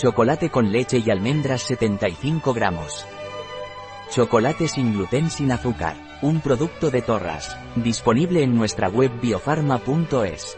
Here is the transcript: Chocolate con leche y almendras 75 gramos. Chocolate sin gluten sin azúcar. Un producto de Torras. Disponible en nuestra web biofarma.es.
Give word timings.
Chocolate 0.00 0.48
con 0.48 0.72
leche 0.72 1.02
y 1.04 1.10
almendras 1.10 1.60
75 1.60 2.54
gramos. 2.54 3.04
Chocolate 4.10 4.66
sin 4.66 4.94
gluten 4.94 5.28
sin 5.28 5.52
azúcar. 5.52 5.94
Un 6.22 6.40
producto 6.40 6.90
de 6.90 7.02
Torras. 7.02 7.54
Disponible 7.76 8.42
en 8.42 8.56
nuestra 8.56 8.88
web 8.88 9.10
biofarma.es. 9.20 10.56